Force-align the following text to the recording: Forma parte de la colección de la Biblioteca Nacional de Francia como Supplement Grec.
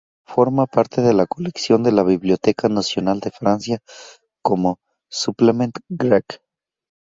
Forma 0.25 0.65
parte 0.65 1.03
de 1.03 1.13
la 1.13 1.27
colección 1.27 1.83
de 1.83 1.91
la 1.91 2.01
Biblioteca 2.01 2.67
Nacional 2.67 3.19
de 3.19 3.29
Francia 3.29 3.83
como 4.41 4.79
Supplement 5.11 5.75
Grec. 5.89 6.41